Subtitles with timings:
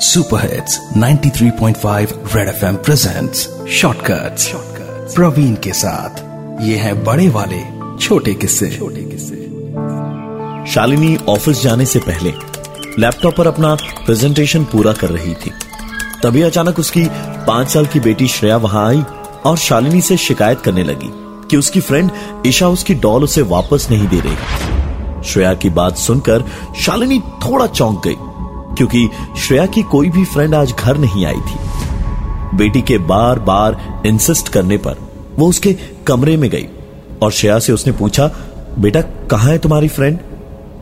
[0.00, 4.52] Super hits 93.5 red FM presents shortcuts
[5.14, 6.18] Praveen के साथ।
[6.62, 7.60] ये है बड़े वाले
[7.98, 9.36] छोटे किस्से। छोटे किस्से।
[10.72, 12.32] शालिनी ऑफ़िस जाने से पहले
[12.98, 15.52] लैपटॉप पर अपना प्रेजेंटेशन पूरा कर रही थी।
[16.22, 17.04] तभी अचानक उसकी
[17.46, 19.02] पाँच साल की बेटी श्रेया वहाँ आई
[19.44, 21.10] और शालिनी से शिकायत करने लगी
[21.50, 22.10] कि उसकी फ्रेंड
[22.46, 24.36] ईशा उसकी डॉल उसे वापस नहीं दे रही।
[25.24, 26.44] श्रेया की बात सुनकर
[26.80, 28.16] शालिनी थोड़ा चौंक गई।
[28.78, 29.08] क्योंकि
[29.38, 34.48] श्रेया की कोई भी फ्रेंड आज घर नहीं आई थी। बेटी के बार बार इंसिस्ट
[34.48, 34.96] करने पर
[35.38, 35.76] वो उसके
[36.06, 36.66] कमरे में गई
[37.22, 38.30] और श्रेया से उसने पूछा,
[38.78, 40.18] बेटा, कहाँ है तुम्हारी फ्रेंड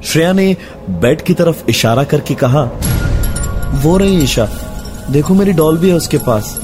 [0.05, 0.56] श्रेया ने
[0.91, 2.62] बेड की तरफ़ इशारा करके कहा,
[3.83, 4.48] वो रही ईशा,
[5.11, 6.59] देखो मेरी डॉल भी है उसके पास।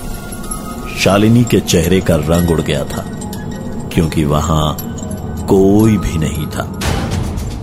[1.01, 3.05] शालिनी के चेहरे का रंग उड़ गया था,
[3.95, 4.77] क्योंकि वहाँ
[5.49, 6.65] कोई भी नहीं था।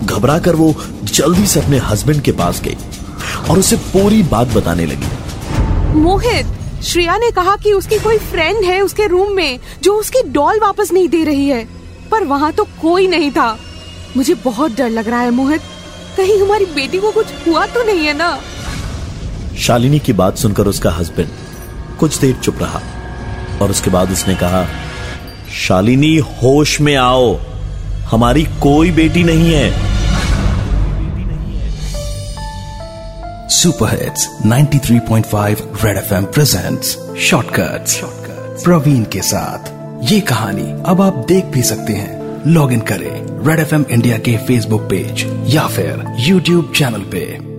[0.04, 0.74] घबराकर वो
[1.04, 2.76] जल्दी से अपने हस्बैंड के पास गई।
[3.48, 6.46] और उसे पूरी बात बताने लगी। मोहित
[6.82, 10.92] श्रेया ने कहा कि उसकी कोई फ्रेंड है उसके रूम में जो उसकी डॉल वापस
[10.92, 11.68] नहीं दे रही है।
[12.10, 13.58] पर वहाँ तो कोई नहीं था।
[14.16, 15.60] मुझे बहुत डर लग रहा है मोहित।
[16.16, 18.38] कहीं हमारी बेटी को कुछ हुआ तो नहीं है ना?
[19.58, 21.28] शालिनी की बात सुनकर उसका हस्बैंड
[22.00, 22.80] कुछ देर चुप रहा
[23.62, 24.66] और उसके बाद उसने कहा
[25.54, 27.36] शालिनी होश में आओ।
[28.06, 29.89] हमारी कोई बेटी नहीं है।
[33.52, 38.00] Super hits 93.5 red FM presents shortcuts
[38.64, 39.70] Praveen के साथ।
[40.12, 44.36] ये कहानी अब आप देख भी सकते हैं। लॉग इन करें रेड एफएम इंडिया के
[44.36, 47.49] फेसबुक पेज या फिर यूट्यूब चैनल पे।